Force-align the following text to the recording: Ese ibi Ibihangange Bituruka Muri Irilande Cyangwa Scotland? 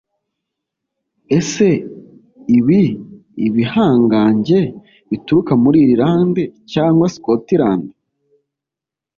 Ese 1.37 1.67
ibi 2.57 2.83
Ibihangange 3.47 4.61
Bituruka 5.09 5.53
Muri 5.63 5.77
Irilande 5.85 6.43
Cyangwa 6.71 7.05
Scotland? 7.15 7.85